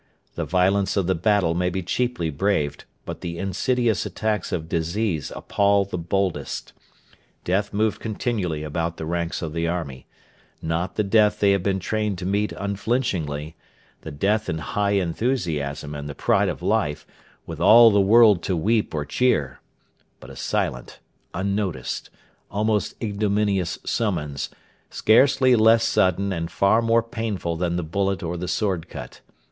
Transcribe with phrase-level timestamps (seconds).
[0.33, 5.31] The violence of the battle may be cheaply braved, but the insidious attacks of disease
[5.35, 6.73] appal the boldest.
[7.43, 10.07] Death moved continually about the ranks of the army
[10.59, 13.55] not the death they had been trained to meet unflinchingly,
[14.01, 17.05] the death in high enthusiasm and the pride of life,
[17.45, 19.59] with all the world to weep or cheer;
[20.19, 20.97] but a silent,
[21.35, 22.09] unnoticed,
[22.49, 24.49] almost ignominious summons,
[24.89, 29.21] scarcely less sudden and far more painful than the bullet or the sword cut.